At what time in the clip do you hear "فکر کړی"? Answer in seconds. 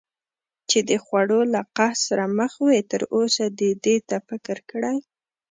4.27-4.97